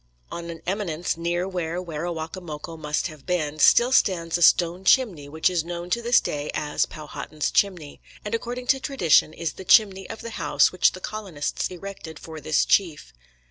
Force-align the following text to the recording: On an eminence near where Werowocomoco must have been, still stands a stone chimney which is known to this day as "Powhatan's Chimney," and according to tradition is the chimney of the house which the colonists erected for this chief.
On 0.31 0.49
an 0.49 0.63
eminence 0.65 1.15
near 1.15 1.47
where 1.47 1.79
Werowocomoco 1.79 2.75
must 2.75 3.05
have 3.05 3.27
been, 3.27 3.59
still 3.59 3.91
stands 3.91 4.35
a 4.35 4.41
stone 4.41 4.83
chimney 4.83 5.29
which 5.29 5.47
is 5.47 5.63
known 5.63 5.91
to 5.91 6.01
this 6.01 6.19
day 6.19 6.49
as 6.55 6.87
"Powhatan's 6.87 7.51
Chimney," 7.51 8.01
and 8.25 8.33
according 8.33 8.65
to 8.73 8.79
tradition 8.79 9.31
is 9.31 9.53
the 9.53 9.63
chimney 9.63 10.09
of 10.09 10.21
the 10.21 10.31
house 10.41 10.71
which 10.71 10.93
the 10.93 11.01
colonists 11.01 11.67
erected 11.69 12.17
for 12.17 12.41
this 12.41 12.65
chief. 12.65 13.13